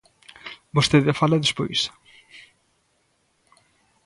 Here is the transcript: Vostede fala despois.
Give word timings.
Vostede 0.75 1.17
fala 1.19 1.41
despois. 1.45 1.79